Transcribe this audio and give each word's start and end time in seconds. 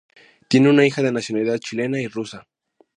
Tiene 0.47 0.67
una 0.71 0.83
hija 0.83 1.03
de 1.03 1.11
nacionalidad 1.11 1.59
chilena 1.59 2.01
y 2.01 2.07
rusa. 2.07 2.47